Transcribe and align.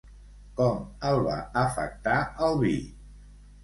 Com 0.59 0.79
el 1.11 1.21
va 1.29 1.37
afectar 1.67 2.19
el 2.51 2.61
vi? 2.67 2.77